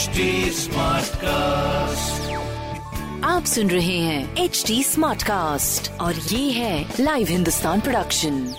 HD 0.00 0.20
Smartcast. 0.56 2.12
आप 3.24 3.42
सुन 3.46 3.70
रहे 3.70 3.98
हैं 3.98 4.36
एच 4.36 4.64
डी 4.66 4.82
स्मार्ट 4.82 5.22
कास्ट 5.22 6.00
और 6.00 6.14
ये 6.14 6.50
है 6.50 6.94
लाइव 7.00 7.26
हिंदुस्तान 7.30 7.80
प्रोडक्शन 7.80 8.54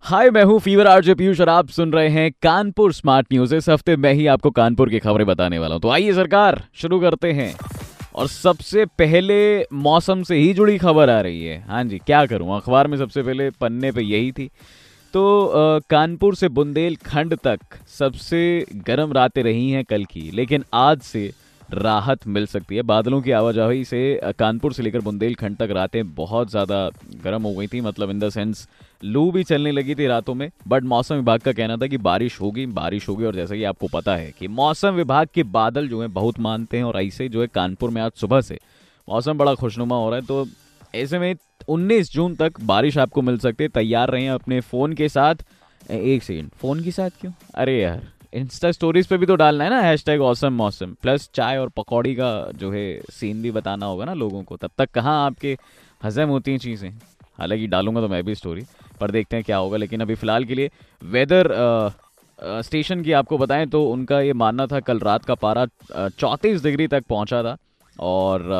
हाय 0.00 0.30
मैं 0.30 0.44
हूँ 0.44 0.60
फीवर 0.60 0.86
आरजे 0.86 1.14
पीयूष 1.14 1.40
और 1.40 1.48
आप 1.48 1.68
सुन 1.68 1.92
रहे 1.92 2.08
हैं 2.08 2.32
कानपुर 2.42 2.92
स्मार्ट 2.92 3.26
न्यूज़ 3.32 3.54
इस 3.54 3.68
हफ़्ते 3.68 3.96
मैं 3.96 4.12
ही 4.12 4.26
आपको 4.26 4.50
कानपुर 4.50 4.90
की 4.90 4.98
खबरें 4.98 5.26
बताने 5.26 5.58
वाला 5.58 5.74
हूँ। 5.74 5.82
तो 5.82 5.90
आइए 5.90 6.12
सरकार 6.12 6.64
शुरू 6.74 7.00
करते 7.00 7.32
हैं। 7.32 7.56
और 8.14 8.26
सबसे 8.26 8.84
पहले 8.84 9.62
मौसम 9.72 10.22
से 10.22 10.36
ही 10.36 10.54
जुड़ी 10.54 10.78
खबर 10.78 11.10
आ 11.10 11.20
रही 11.20 11.44
है। 11.44 11.64
हाँ 11.68 11.84
जी 11.84 11.98
क्या 11.98 12.26
करूँ? 12.26 12.56
अखबार 12.56 12.86
में 12.86 12.98
सबसे 12.98 13.22
पहले 13.22 13.50
पन्ने 13.50 13.92
पे 13.92 14.02
यही 14.02 14.32
थी। 14.32 14.50
तो 15.14 15.80
कानपुर 15.90 16.34
से 16.34 16.48
बुंदेलखंड 16.50 17.34
तक 17.38 17.58
सबसे 17.88 18.40
गर्म 18.86 19.12
रातें 19.12 19.42
रही 19.42 19.70
हैं 19.70 19.84
कल 19.84 20.04
की, 20.04 20.30
लेकिन 20.30 20.64
आज 20.74 21.00
से 21.02 21.30
राहत 21.68 22.26
मिल 22.26 22.46
सकती 22.46 22.76
है। 22.76 22.82
बादलों 22.84 23.20
की 23.22 23.30
आवाजाही 23.32 23.84
से 23.84 24.32
कानपुर 24.38 24.72
से 24.72 24.82
लेकर 24.82 25.00
बुंदेलखंड 25.00 25.56
तक 25.56 25.70
रातें 25.70 26.14
बहुत 26.14 26.50
ज़्यादा 26.50 26.88
गर्म 27.24 27.42
हो 27.42 27.52
गई 27.54 27.66
थी 27.66 27.80
मतलब 27.80 28.10
इन 28.10 28.18
द 28.18 28.28
सेंस 28.30 28.66
लू 29.04 29.30
भी 29.30 29.42
चलने 29.44 29.72
लगी 29.72 29.94
थी 29.94 30.06
रातों 30.06 30.34
में, 30.34 30.50
बट 30.68 30.84
मौसम 30.84 31.14
विभाग 31.14 31.40
का 31.40 31.52
कहना 31.52 31.76
था 31.76 31.86
कि 31.86 31.98
बारिश 32.00 32.40
होगी 32.40 32.66
बारिश 32.74 33.08
होगी, 33.08 33.24
और 33.24 33.34
जैसा 33.34 33.54
कि 33.54 33.64
आपको 33.64 33.88
पता 33.88 34.16
है 34.16 34.32
कि 34.38 34.48
मौसम 34.50 34.94
विभाग 34.94 35.28
के 35.34 35.42
बादल 35.42 35.88
जो 35.88 36.02
है 36.02 36.08
बहुत 36.10 36.38
मानते 36.40 36.76
हैं, 36.76 36.84
और 36.84 37.00
ऐसे 37.02 37.28
जो 37.28 37.40
है 37.40 37.46
कानपुर 37.46 37.90
में 37.90 38.00
आज 38.02 38.12
सुबह 38.16 38.40
से 38.40 38.58
मौसम 39.08 39.38
बड़ा 39.38 39.54
खुशनुमा 39.54 39.96
हो 39.96 40.08
रहा 40.10 40.18
है 40.18 40.26
तो 40.26 40.44
ऐसे 40.94 41.18
में 41.18 41.34
19 41.68 42.12
जून 42.12 42.34
तक 42.36 42.60
बारिश 42.62 42.98
आपको 42.98 43.22
मिल 43.22 43.38
सकती 43.38 43.64
है। 43.64 43.68
तैयार 43.70 44.10
रहें 44.10 44.28
अपने 44.30 44.60
फ़ोन 44.62 44.92
के 44.92 45.08
साथ। 45.08 45.34
एक 45.90 46.22
सेकेंड। 46.22 46.50
फ़ोन 46.52 46.82
के 46.84 46.90
साथ 46.90 47.10
क्यों? 47.20 47.32
अरे 47.54 47.80
यार 47.80 48.02
इंस्टा 48.34 48.70
स्टोरीज 48.72 49.06
पे 49.06 49.16
भी 49.16 49.26
तो 49.26 49.34
डालना 49.36 49.64
है 49.64 49.70
ना 49.70 49.80
हैश 49.80 50.04
टैग 50.04 50.20
औसम 50.22 50.52
मौसम 50.52 50.94
प्लस 51.02 51.28
चाय 51.34 51.58
और 51.58 51.68
पकौड़ी 51.76 52.14
का 52.14 52.30
जो 52.54 52.70
है 52.72 53.00
सीन 53.10 53.42
भी 53.42 53.50
बताना 53.50 53.86
होगा 53.86 54.04
ना 54.04 54.14
लोगों 54.14 54.42
को। 54.42 54.56
तब 54.56 54.70
तक 54.78 54.90
कहाँ 54.90 55.24
आपके 55.26 55.56
हजम 56.00 56.28
होती 56.28 56.50
हैं 56.50 56.58
चीज़ें? 56.58 56.90
हालाँकि 57.38 57.66
डालूँगा 57.66 58.00
तो 58.00 58.08
मैं 58.08 58.22
भी 58.24 58.34
स्टोरी 58.34 58.62
पर 59.00 59.10
देखते 59.10 59.36
हैं 59.36 59.44
क्या 59.44 59.56
होगा। 59.56 59.76
लेकिन 59.76 60.00
अभी 60.00 60.14
फ़िलहाल 60.14 60.44
के 60.44 60.54
लिए 60.54 60.70
वेदर 61.02 61.48
स्टेशन 62.38 63.02
की 63.02 63.12
आपको 63.12 63.38
बताएँ 63.38 63.66
तो 63.66 63.84
उनका 63.90 64.20
ये 64.20 64.32
मानना 64.34 64.66
था, 64.66 64.80
कल 64.80 64.98
रात 65.00 65.24
का 65.24 65.34
पारा 65.36 65.66
चौंतीस 65.92 66.62
डिग्री 66.62 66.86
तक 66.88 67.04
पहुँचा 67.08 67.42
था। 67.42 67.56
और 68.00 68.50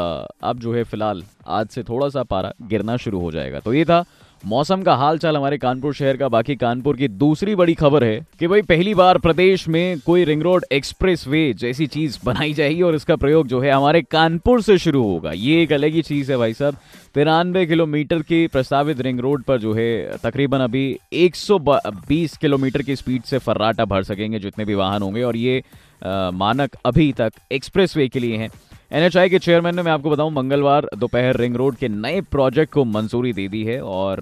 अब 0.42 0.58
जो 0.58 0.74
है 0.74 0.84
फ़िलहाल 0.84 1.22
आज 1.46 1.68
से 1.68 1.82
थोड़ा 1.82 2.08
सा 2.08 2.22
पारा 2.22 2.52
गिरना 2.62 2.96
शुरू 2.96 3.20
हो 3.20 3.32
जाएगा। 3.32 3.60
तो 3.60 3.74
ये 3.74 3.84
था 3.84 4.04
मौसम 4.46 4.82
का 4.82 4.94
हाल 4.94 5.18
चाल 5.18 5.36
हमारे 5.36 5.58
कानपुर 5.58 5.94
शहर 5.94 6.16
का। 6.16 6.28
बाकी 6.28 6.54
कानपुर 6.56 6.96
की 6.96 7.08
दूसरी 7.08 7.54
बड़ी 7.54 7.74
खबर 7.74 8.04
है 8.04 8.26
कि 8.38 8.46
भाई 8.46 8.62
पहली 8.62 8.94
बार 8.94 9.18
प्रदेश 9.18 9.66
में 9.68 9.98
कोई 10.00 10.24
रिंग 10.24 10.42
रोड 10.42 10.64
एक्सप्रेस 10.72 11.26
वे 11.28 11.52
जैसी 11.52 11.86
चीज़ 11.86 12.18
बनाई 12.24 12.52
जाएगी 12.52 12.82
और 12.82 12.94
इसका 12.94 13.16
प्रयोग 13.16 13.46
जो 13.46 13.60
है 13.60 13.70
हमारे 13.70 14.02
कानपुर 14.02 14.62
से 14.62 14.78
शुरू 14.78 15.02
होगा। 15.02 15.32
ये 15.32 15.62
एक 15.62 15.72
अलग 15.72 15.92
ही 15.92 16.02
चीज़ 16.02 16.32
है 16.32 16.38
भाई 16.38 16.54
साहब। 16.54 16.76
तिरानवे 17.14 17.64
किलोमीटर 17.66 18.22
की 18.22 18.46
प्रस्तावित 18.46 19.00
रिंग 19.00 19.20
रोड 19.20 19.42
पर 19.42 19.58
जो 19.58 19.72
है 19.74 20.18
तकरीबन 20.22 20.58
अभी 20.58 20.98
120 21.12 22.36
किलोमीटर 22.36 22.82
की 22.82 22.96
स्पीड 22.96 23.22
से 23.22 23.38
फर्राटा 23.38 23.84
भर 23.84 24.02
सकेंगे 24.02 24.38
जितने 24.38 24.64
भी 24.64 24.74
वाहन 24.74 25.02
होंगे 25.02 25.22
और 25.22 25.36
ये 25.36 25.62
अ, 26.02 26.30
मानक 26.34 26.76
अभी 26.84 27.12
तक 27.12 27.32
एक्सप्रेस 27.52 27.96
वे 27.96 28.08
के 28.08 28.18
लिए 28.18 28.36
हैं। 28.36 28.50
एनएचआई 28.90 29.28
के 29.28 29.38
चेयरमैन 29.38 29.74
ने, 29.76 29.82
मैं 29.82 29.92
आपको 29.92 30.10
बताऊँ, 30.10 30.30
मंगलवार 30.32 30.88
दोपहर 30.96 31.36
रिंग 31.36 31.56
रोड 31.56 31.76
के 31.76 31.88
नए 31.88 32.20
प्रोजेक्ट 32.30 32.72
को 32.72 32.84
मंजूरी 32.84 33.32
दे 33.32 33.46
दी 33.48 33.62
है 33.64 33.80
और 33.82 34.20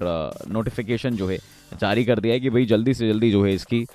नोटिफिकेशन 0.51 1.15
जो 1.15 1.27
है, 1.27 1.37
जारी 1.81 2.05
कर 2.05 2.19
दिया 2.19 2.33
है 2.33 2.39
कि 2.39 2.49
भाई 2.49 2.65
जल्दी 2.65 2.93
से 2.93 3.07
जल्दी 3.07 3.31
जो 3.31 3.43
है 3.45 3.53
इसकी 3.53 3.85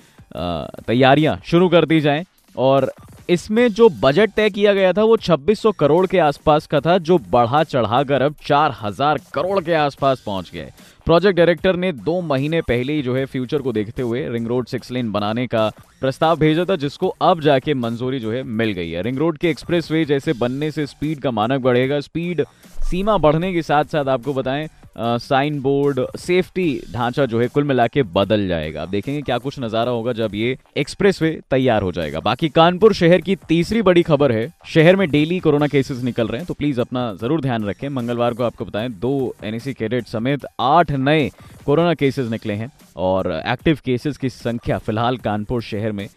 तैयारियाँ 0.87 1.39
शुरू 1.45 1.67
कर 1.69 1.85
दी 1.85 1.99
जाएँ 2.01 2.23
और 2.55 2.91
इसमें 3.31 3.67
जो 3.67 3.87
बजट 4.01 4.31
तय 4.31 4.49
किया 4.49 4.73
गया 4.73 4.91
था 4.93 5.03
वो 5.03 5.15
2600 5.17 5.71
करोड़ 5.71 6.05
के 6.07 6.17
आसपास 6.19 6.65
का 6.67 6.79
था, 6.79 6.97
जो 6.97 7.17
बढ़ा 7.29 7.63
चढ़ाकर 7.63 8.21
अब 8.21 8.35
4000 8.45 9.19
करोड़ 9.33 9.63
के 9.63 9.73
आसपास 9.73 10.23
पहुँच 10.25 10.51
है। 10.53 10.69
प्रोजेक्ट 11.05 11.37
डायरेक्टर 11.37 11.75
ने 11.75 11.91
दो 11.91 12.19
महीने 12.21 12.61
पहले 12.61 12.93
ही 12.93 13.01
जो 13.01 13.15
है 13.15 13.25
फ्यूचर 13.25 13.61
को 13.61 13.71
देखते 13.71 14.01
हुए 14.01 14.27
रिंग 14.29 14.47
रोड 14.47 14.67
सिक्स 14.67 14.91
लेन 14.91 15.11
बनाने 15.11 15.47
का 15.47 15.67
प्रस्ताव 16.01 16.39
भेजा 16.39 16.65
था, 16.65 16.75
जिसको 16.75 17.07
अब 17.21 17.41
जाके 17.41 17.73
मंजूरी 17.73 18.19
जो 18.19 18.31
है 18.31 18.43
मिल 18.43 18.71
गई 18.71 18.89
है। 18.91 19.01
रिंग 19.01 19.17
रोड 19.17 19.37
के 19.37 19.49
एक्सप्रेस 19.49 19.91
वे 19.91 20.03
जैसे 20.05 20.33
बनने 20.33 20.71
से 20.71 20.85
स्पीड 20.85 21.19
का 21.19 21.31
मानक 21.31 21.61
बढ़ेगा। 21.61 21.99
स्पीड 21.99 22.45
सीमा 22.81 23.17
बढ़ने 23.17 23.53
के 23.53 23.61
साथ 23.61 23.85
साथ 23.85 24.05
आपको 24.05 24.33
बताएँ 24.33 24.67
साइन 24.95 25.59
बोर्ड 25.61 25.99
सेफ्टी 26.19 26.81
ढांचा 26.93 27.25
जो 27.25 27.39
है 27.39 27.47
कुल 27.47 27.63
मिला 27.63 27.85
के 27.87 28.03
बदल 28.05 28.47
जाएगा। 28.47 28.81
अब 28.81 28.89
देखेंगे 28.89 29.21
क्या 29.21 29.37
कुछ 29.37 29.59
नज़ारा 29.59 29.91
होगा 29.91 30.13
जब 30.13 30.35
ये 30.35 30.57
एक्सप्रेस 30.77 31.21
वे 31.21 31.31
तैयार 31.51 31.81
हो 31.81 31.91
जाएगा। 31.91 32.19
बाकी 32.21 32.49
कानपुर 32.51 32.93
शहर 32.93 33.21
की 33.21 33.35
तीसरी 33.47 33.81
बड़ी 33.81 34.03
खबर 34.03 34.31
है, 34.31 34.47
शहर 34.65 34.95
में 34.95 35.09
डेली 35.11 35.39
कोरोना 35.39 35.67
केसेस 35.67 36.01
निकल 36.03 36.27
रहे 36.27 36.39
हैं 36.39 36.47
तो 36.47 36.53
प्लीज़ 36.53 36.81
अपना 36.81 37.13
ज़रूर 37.13 37.41
ध्यान 37.41 37.65
रखें। 37.65 37.87
मंगलवार 37.89 38.33
को 38.33 38.43
आपको 38.43 38.65
बताएँ, 38.65 38.89
दो 38.89 39.35
एनएसी 39.43 39.73
कैडेट 39.73 40.07
समेत 40.07 40.45
आठ 40.61 40.91
नए 40.91 41.29
कोरोना 41.65 41.93
केसेस 41.93 42.29
निकले 42.29 42.53
हैं 42.53 42.71
और 42.97 43.31
एक्टिव 43.45 43.79
केसेस 43.85 44.17
की 44.17 44.29
संख्या 44.31 44.77
फ़िलहाल 44.79 45.17
कानपुर 45.19 45.61
शहर 45.63 45.91
में 45.91 46.07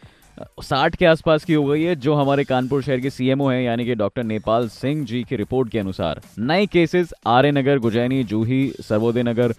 साठ 0.62 0.96
के 0.96 1.06
आसपास 1.06 1.44
की 1.44 1.54
हो 1.54 1.64
गई 1.64 1.82
है, 1.82 1.94
जो 1.96 2.14
हमारे 2.14 2.44
कानपुर 2.44 2.82
शहर 2.82 3.00
के 3.00 3.10
सीएमओ 3.10 3.48
हैं, 3.48 3.62
यानी 3.62 3.84
कि 3.84 3.94
डॉक्टर 3.94 4.22
नेपाल 4.22 4.68
सिंह 4.68 5.04
जी 5.04 5.22
की 5.22 5.36
रिपोर्ट 5.36 5.68
के 5.68 5.78
अनुसार। 5.78 6.20
नए 6.38 6.66
केसेस 6.66 7.12
आर्य 7.26 7.52
नगर, 7.52 7.78
गुजैनी, 7.78 8.22
जूही, 8.24 8.68
सर्वोदय 8.80 9.22
नगर, 9.22 9.52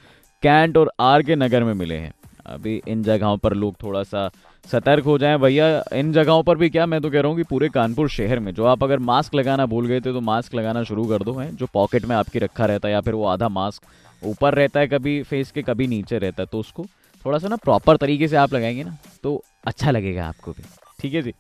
कैंट 0.44 0.78
और 0.78 0.92
आर 1.00 1.24
के 1.24 1.36
नगर 1.36 1.64
में 1.64 1.74
मिले 1.74 1.96
हैं। 1.96 2.14
अभी 2.46 2.82
इन 2.88 3.04
जगहों 3.04 3.38
पर 3.38 3.54
लोग 3.54 3.76
थोड़ा 3.84 4.02
सा 4.04 4.30
सतर्क 4.66 5.04
हो 5.04 5.18
जाएँ। 5.18 5.38
भैया, 5.38 5.84
इन 5.94 6.12
जगहों 6.14 6.44
पर 6.44 6.58
भी 6.58 6.70
क्या, 6.70 6.86
मैं 6.86 7.02
तो 7.02 7.10
कह 7.10 7.22
रहा 7.22 7.30
हूँ 7.30 7.38
कि 7.38 7.44
पूरे 7.44 7.70
कानपुर 7.70 8.10
शहर 8.10 8.40
में, 8.40 8.54
जो 8.54 8.66
आप 8.66 8.84
अगर 8.84 9.00
मास्क 9.02 9.36
लगाना 9.36 9.66
भूल 9.66 9.88
गए 9.88 10.00
थे 10.00 10.14
तो 10.14 10.22
मास्क 10.22 10.56
लगाना 10.56 10.84
शुरू 10.84 11.06
कर 11.06 11.24
दो 11.24 11.34
हैं, 11.34 11.56
जो 11.56 11.68
पॉकेट 11.74 12.06
में 12.06 12.16
आपकी 12.16 12.40
रखा 12.40 12.66
रहता 12.66 12.88
है, 12.88 12.94
या 12.94 13.02
फिर 13.02 13.14
वो 13.14 13.26
आधा 13.26 13.50
मास्क 13.50 13.82
ऊपर 14.22 14.54
रहता 14.54 14.80
है, 14.80 14.88
कभी 14.88 15.22
फेस 15.24 15.52
के 15.52 15.62
कभी 15.62 15.88
नीचे 15.88 16.18
रहता 16.18 16.44
है 16.44 16.48
तो 16.52 16.60
उसको 16.60 16.86
थोड़ा 17.26 17.38
सा 17.38 17.48
ना 17.48 17.56
प्रॉपर 17.56 17.98
तरीके 17.98 18.28
से 18.28 18.36
आप 18.36 18.54
लगाएँगे 18.54 18.84
ना 18.84 18.98
तो 19.24 19.42
अच्छा 19.66 19.92
लगेगा 19.92 20.28
आपको 20.28 20.52
भी। 20.52 20.64
ठीक 21.00 21.14
है 21.14 21.22
जी। 21.22 21.34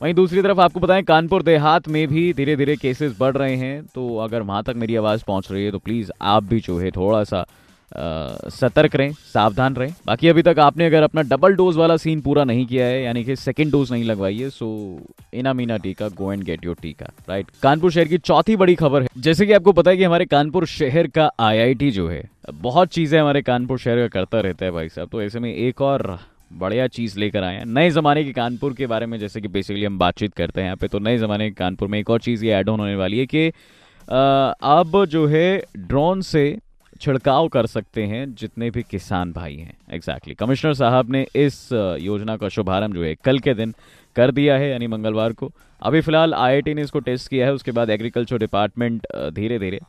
वहीं 0.00 0.14
दूसरी 0.14 0.42
तरफ़ 0.42 0.60
आपको 0.60 0.80
बताएँ, 0.80 1.02
कानपुर 1.04 1.42
देहात 1.42 1.88
में 1.88 2.06
भी 2.08 2.32
धीरे 2.32 2.56
धीरे 2.56 2.76
केसेस 2.76 3.16
बढ़ 3.18 3.36
रहे 3.36 3.56
हैं। 3.56 3.82
तो 3.84 4.16
अगर 4.18 4.42
वहाँ 4.42 4.62
तक 4.62 4.74
मेरी 4.76 4.96
आवाज़ 4.96 5.24
पहुँच 5.26 5.50
रही 5.52 5.64
है 5.64 5.70
तो 5.70 5.78
प्लीज़ 5.80 6.10
आप 6.22 6.44
भी 6.44 6.60
जो 6.60 6.78
है 6.78 6.90
थोड़ा 6.90 7.24
सा 7.24 7.44
सतर्क 8.50 8.94
रहें, 8.96 9.12
सावधान 9.32 9.74
रहें। 9.76 9.94
बाकी 10.06 10.28
अभी 10.28 10.42
तक 10.42 10.58
आपने 10.58 10.86
अगर 10.86 11.02
अपना 11.02 11.22
डबल 11.24 11.54
डोज 11.54 11.76
वाला 11.76 11.96
सीन 11.96 12.20
पूरा 12.20 12.44
नहीं 12.44 12.66
किया 12.66 12.84
है, 12.86 13.02
यानी 13.02 13.24
कि 13.24 13.36
सेकंड 13.36 13.72
डोज 13.72 13.92
नहीं 13.92 14.04
लगवाई 14.04 14.38
है 14.38 14.50
सो 14.50 14.68
इना 15.34 15.52
मीना 15.52 15.76
टीका 15.76 16.08
go 16.10 16.32
and 16.32 16.42
get 16.44 16.64
your 16.64 16.76
tika 16.82 17.10
right 17.28 17.46
Kanpur 17.62 17.92
शहर 17.92 18.08
की 18.08 18.18
चौथी 18.20 18.56
बड़ी 18.56 18.74
खबर 18.76 19.02
है। 19.02 19.08
जैसे 19.18 19.46
कि 19.46 19.52
आपको 19.52 19.72
पता 19.72 19.90
है 19.90 19.96
कि 19.96 20.04
हमारे 20.04 20.26
कानपुर 20.26 20.66
शहर 20.68 21.06
का 21.08 21.30
आईआईटी 21.40 21.90
जो 21.90 22.08
है, 22.08 22.22
बहुत 22.52 22.88
चीज़ें 22.88 23.20
हमारे 23.20 23.42
कानपुर 23.42 23.78
शहर 23.78 23.98
का 23.98 24.08
करता 24.10 24.40
रहता 24.40 24.64
है 24.64 24.70
भाई 24.70 24.88
साहब 24.88 25.08
तो 25.08 25.22
ऐसे 25.22 25.40
में 25.40 25.54
एक 25.54 25.80
और 25.82 26.18
बढ़िया 26.50 26.86
चीज़ 26.88 27.18
लेकर 27.18 27.44
आए 27.44 27.56
हैं। 27.56 27.64
नए 27.66 27.90
जमाने 27.90 28.24
के 28.24 28.32
कानपुर 28.32 28.74
के 28.74 28.86
बारे 28.86 29.06
में, 29.06 29.18
जैसे 29.18 29.40
कि 29.40 29.48
बेसिकली 29.48 29.84
हम 29.84 29.98
बातचीत 29.98 30.34
करते 30.34 30.60
हैं 30.60 30.66
यहाँ 30.66 30.76
पे 30.76 30.88
तो 30.88 30.98
नए 30.98 31.18
जमाने 31.18 31.48
के 31.48 31.54
कानपुर 31.54 31.88
में 31.88 31.98
एक 31.98 32.10
और 32.10 32.20
चीज़ 32.20 32.44
ये 32.44 32.52
ऐड 32.52 32.68
ऑन 32.68 32.80
होने 32.80 32.94
वाली 32.96 33.18
है 33.18 33.26
कि 33.26 33.46
अब 34.08 35.04
जो 35.06 35.26
है 35.26 35.62
ड्रोन 35.78 36.20
से 36.22 36.58
छिड़काव 37.00 37.48
कर 37.48 37.66
सकते 37.66 38.02
हैं 38.04 38.24
जितने 38.34 38.70
भी 38.70 38.82
किसान 38.82 39.32
भाई 39.32 39.56
हैं। 39.56 39.76
एग्जैक्टली 39.92 40.34
कमिश्नर 40.34 40.74
साहब 40.74 41.10
ने 41.10 41.26
इस 41.36 41.68
योजना 42.00 42.36
का 42.36 42.48
शुभारंभ 42.48 42.94
जो 42.94 43.04
है 43.04 43.14
कल 43.24 43.38
के 43.38 43.54
दिन 43.54 43.74
कर 44.16 44.30
दिया 44.30 44.56
है, 44.56 44.70
यानी 44.70 44.86
मंगलवार 44.86 45.32
को। 45.32 45.50
अभी 45.82 46.00
फ़िलहाल 46.00 46.34
आईआईटी 46.34 46.74
ने 46.74 46.82
इसको 46.82 46.98
टेस्ट 47.00 47.28
किया 47.30 47.46
है, 47.46 47.52
उसके 47.54 47.72
बाद 47.72 47.90
एग्रीकल्चर 47.90 48.38
डिपार्टमेंट 48.38 49.06
धीरे 49.34 49.58
धीरे 49.58 49.80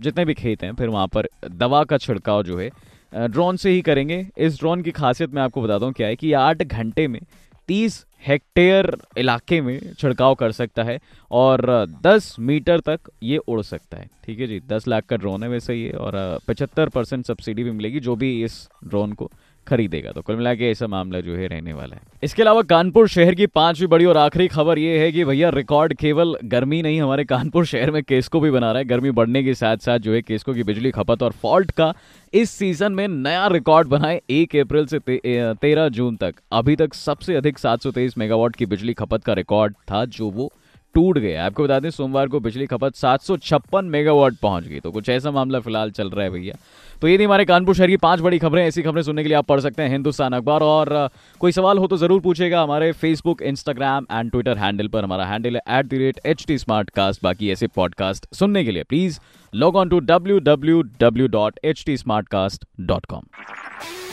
जितने 0.00 0.24
भी 0.24 0.34
खेत 0.34 0.62
हैं, 0.64 0.72
फिर 0.74 0.88
वहाँ 0.88 1.06
पर 1.08 1.28
दवा 1.46 1.82
का 1.84 1.98
छिड़काव 1.98 2.42
जो 2.42 2.58
है 2.58 2.70
ड्रोन 3.12 3.56
से 3.56 3.70
ही 3.70 3.80
करेंगे। 3.82 4.26
इस 4.38 4.58
ड्रोन 4.58 4.82
की 4.82 4.90
खासियत 4.92 5.34
मैं 5.34 5.42
आपको 5.42 5.62
बताता 5.62 5.86
हूँ 5.86 5.92
क्या 5.92 6.06
है 6.06 6.16
कि 6.16 6.32
आठ 6.32 6.62
घंटे 6.62 7.06
में 7.08 7.20
तीस 7.68 8.04
हेक्टेयर 8.26 8.96
इलाके 9.18 9.60
में 9.60 9.78
छिड़काव 9.98 10.34
कर 10.34 10.52
सकता 10.52 10.82
है 10.82 10.98
और 11.30 11.64
दस 12.02 12.34
मीटर 12.40 12.80
तक 12.80 13.10
ये 13.22 13.36
उड़ 13.38 13.60
सकता 13.62 13.96
है। 13.96 14.08
ठीक 14.24 14.40
है 14.40 14.46
जी? 14.46 14.60
दस 14.60 14.88
लाख 14.88 15.04
का 15.04 15.16
ड्रोन 15.16 15.42
है 15.42 15.48
वैसे 15.48 15.74
ये 15.74 15.90
और 15.90 16.38
पचहत्तर 16.48 16.88
परसेंट 16.88 17.24
सब्सिडी 17.26 17.64
भी 17.64 17.70
मिलेगी, 17.70 18.00
जो 18.00 18.16
भी 18.16 18.42
इस 18.44 18.68
ड्रोन 18.84 19.12
को। 19.12 19.30
खरीदेगा। 19.66 20.10
तो 20.10 20.22
कुल 20.22 20.36
मिला 20.36 20.54
के 20.54 20.70
ऐसा 20.70 20.86
मामला 20.86 21.20
जो 21.20 21.36
है 21.36 21.46
रहने 21.46 21.72
वाला 21.72 21.96
है। 21.96 22.02
इसके 22.22 22.42
अलावा 22.42 22.62
कानपुर 22.62 23.08
शहर 23.08 23.34
की 23.34 23.46
पांचवी 23.46 23.86
बड़ी 23.86 24.04
और 24.04 24.16
आखिरी 24.16 24.48
खबर 24.48 24.78
ये 24.78 24.98
है 24.98 25.10
कि 25.12 25.24
भैया 25.24 25.48
रिकॉर्ड 25.48 25.94
केवल 25.94 26.36
गर्मी 26.44 26.82
नहीं 26.82 27.00
हमारे 27.00 27.24
कानपुर 27.24 27.66
शहर 27.66 27.90
में 27.90 28.02
केसको 28.02 28.40
भी 28.40 28.50
बना 28.50 28.72
रहा 28.72 28.78
है। 28.78 28.84
गर्मी 28.84 29.10
बढ़ने 29.10 29.42
के 29.44 29.54
साथ 29.54 29.76
साथ 29.76 29.98
जो 29.98 30.14
है 30.14 30.22
केसको 30.22 30.54
की 30.54 30.62
बिजली 30.62 30.90
खपत 30.90 31.22
और 31.22 31.32
फॉल्ट 31.32 31.70
का 31.70 31.92
इस 32.34 32.50
सीज़न 32.50 32.92
में 32.92 33.06
नया 33.08 33.46
रिकॉर्ड 33.46 33.88
बनाए 33.88 34.20
एक 34.30 34.56
अप्रैल 34.56 34.86
से 34.86 34.98
ते, 34.98 35.20
तेरह 35.54 35.88
जून 35.88 36.16
तक। 36.16 36.34
अभी 36.52 36.76
तक 36.76 36.94
सबसे 36.94 37.34
अधिक 37.34 37.58
723 37.58 38.18
मेगावाट 38.18 38.56
की 38.56 38.66
बिजली 38.66 38.92
खपत 38.92 39.24
का 39.24 39.32
रिकॉर्ड 39.32 39.74
था 39.90 40.04
जो 40.04 40.30
वो 40.30 40.52
टूट 40.94 41.18
गया। 41.18 41.44
आपको 41.46 41.64
बता 41.64 41.78
दें, 41.80 41.90
सोमवार 41.90 42.28
को 42.28 42.40
बिजली 42.40 42.66
खपत 42.66 42.94
सात 42.96 43.22
सौ 43.22 43.36
छप्पन 43.38 43.84
मेगावाट 43.86 44.34
पहुँच 44.42 44.64
गई। 44.64 44.80
तो 44.80 44.90
कुछ 44.90 45.08
ऐसा 45.08 45.30
मामला 45.30 45.60
फ़िलहाल 45.60 45.90
चल 45.90 46.10
रहा 46.10 46.24
है 46.24 46.30
भैया। 46.30 46.54
तो 47.02 47.08
ये 47.08 47.18
थी 47.18 47.24
हमारे 47.24 47.44
कानपुर 47.44 47.74
शहर 47.74 47.88
की 47.88 47.96
पाँच 47.96 48.20
बड़ी 48.20 48.38
खबरें। 48.38 48.64
ऐसी 48.64 48.82
खबरें 48.82 49.02
सुनने 49.02 49.22
के 49.22 49.28
लिए 49.28 49.36
आप 49.36 49.46
पढ़ 49.46 49.60
सकते 49.60 49.82
हैं 49.82 49.90
हिंदुस्तान 49.90 50.32
अखबार। 50.32 50.62
और 50.62 51.08
कोई 51.40 51.52
सवाल 51.52 51.78
हो 51.78 51.86
तो 51.86 51.96
ज़रूर 51.96 52.20
पूछेगा 52.20 52.62
हमारे 52.62 52.90
Facebook 52.94 53.42
Instagram 53.42 54.06
and 54.12 54.30
Twitter 54.30 54.58
handle 54.58 54.88
पर। 54.88 55.04
हमारा 55.04 55.26
हैंडल 55.26 55.56
है 55.56 55.78
at 55.78 55.86
the 55.86 55.94
rate 55.94 56.20
H 56.26 56.44
T 56.48 56.56
बाकी 56.68 57.50
ऐसे 57.50 57.66
पॉडकास्ट 57.76 58.32
सुनने 58.34 58.64
के 58.64 58.72
लिए 58.72 58.82
please 58.82 59.18
log 59.52 59.76
on 59.76 59.88
to 59.88 59.98
W 60.02 60.38
W 60.40 60.82
W 61.00 61.26
dot 61.28 61.58
H 61.64 61.84
T 61.86 61.96
com 62.06 63.22